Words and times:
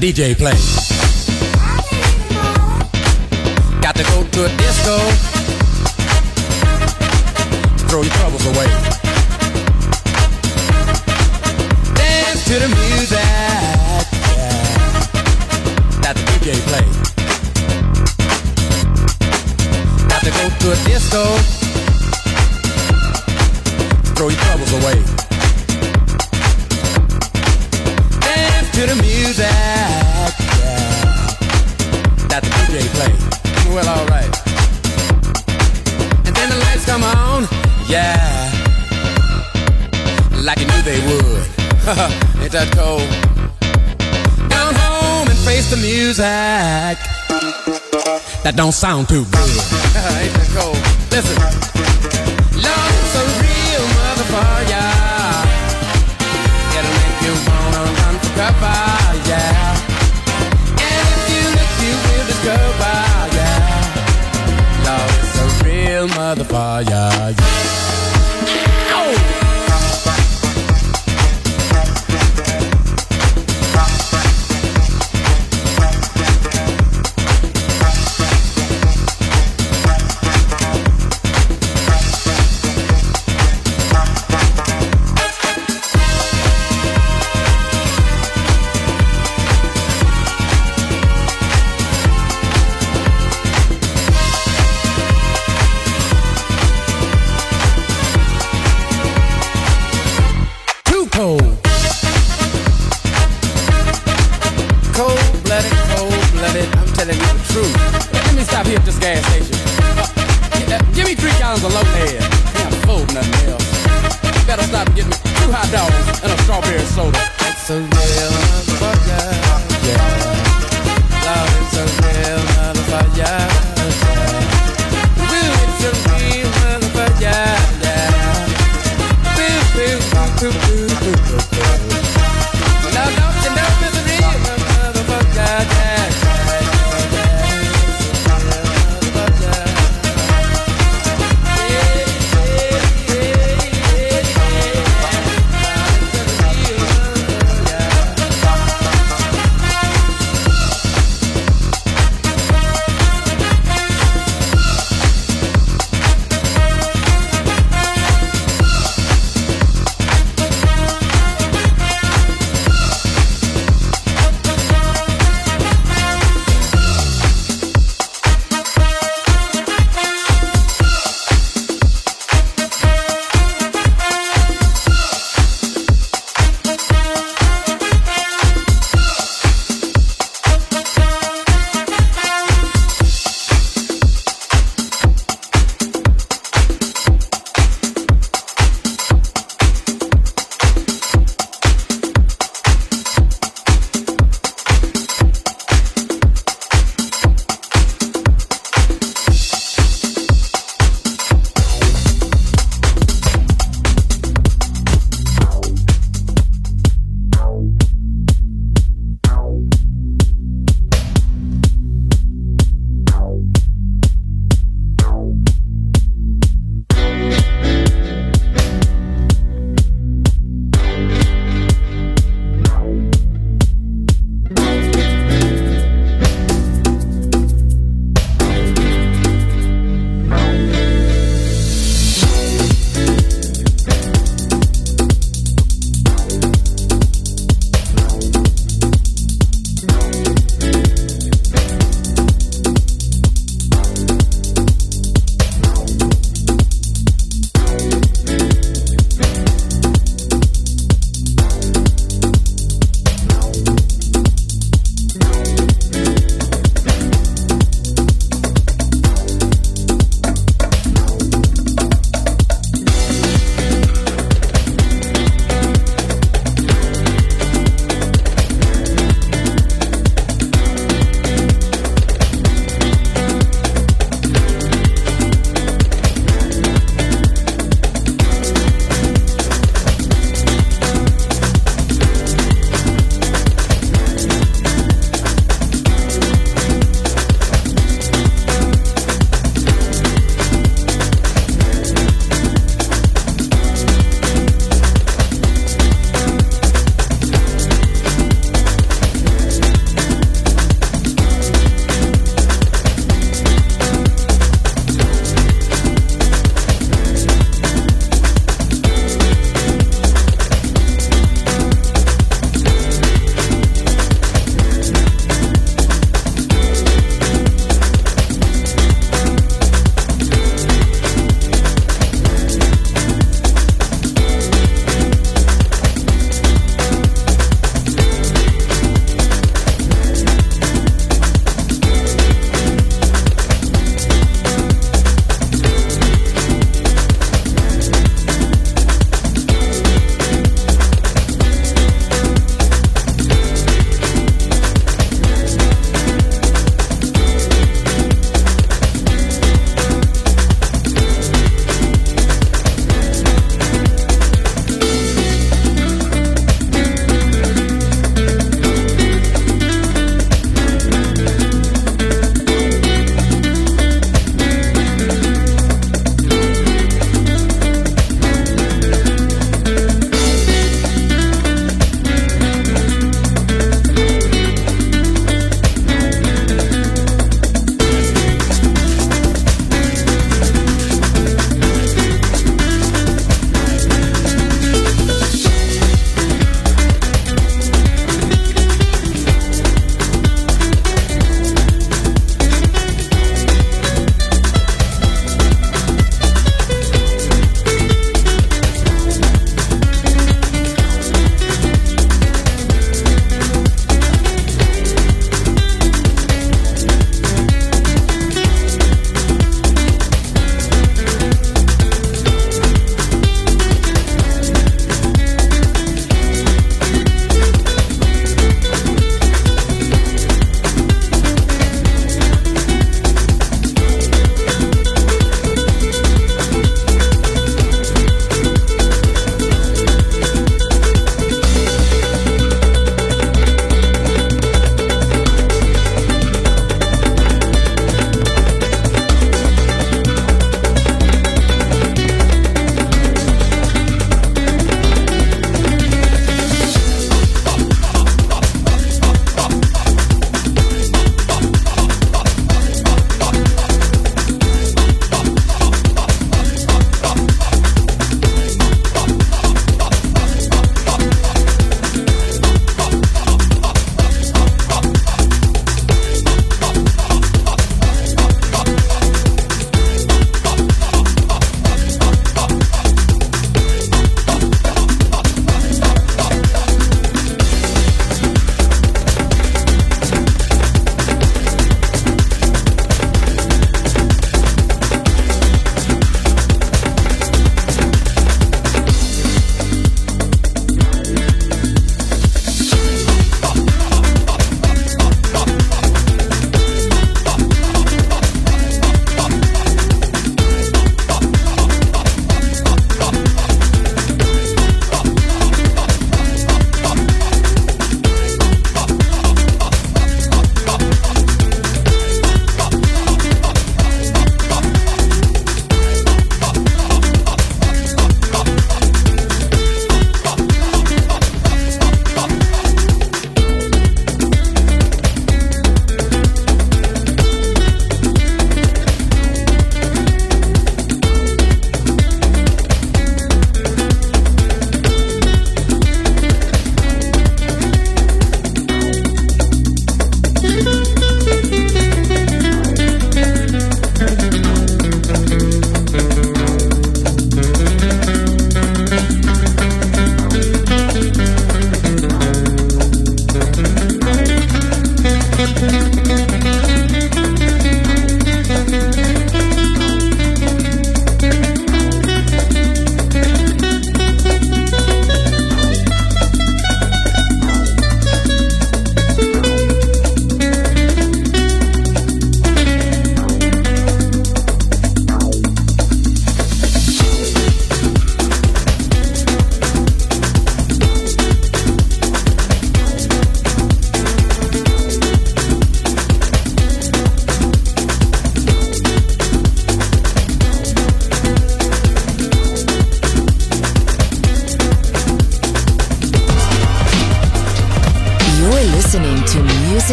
DJ 0.00 0.34
play. 0.34 0.69